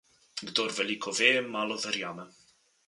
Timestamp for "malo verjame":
1.57-2.29